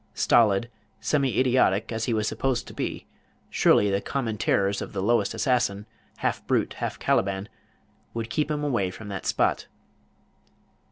Stolid, 0.15 0.67
semi 0.99 1.37
idiotic 1.39 1.91
as 1.91 2.05
he 2.05 2.13
was 2.15 2.27
supposed 2.27 2.67
to 2.67 2.73
be, 2.73 3.05
surely 3.51 3.91
the 3.91 4.01
common 4.01 4.35
terrors 4.35 4.81
of 4.81 4.93
the 4.93 4.99
lowest 5.03 5.35
assassin, 5.35 5.85
half 6.17 6.43
brute, 6.47 6.73
half 6.79 6.97
Caliban, 6.97 7.47
would 8.15 8.31
keep 8.31 8.49
him 8.49 8.63
away 8.63 8.89
from 8.89 9.09
that 9.09 9.27
spot. 9.27 9.67